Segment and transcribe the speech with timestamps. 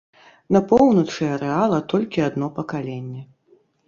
[0.55, 3.23] На поўначы арэала толькі адно пакаленне.